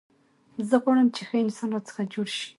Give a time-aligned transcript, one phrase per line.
[0.67, 2.45] زه غواړم، چي ښه انسان راڅخه جوړ سي.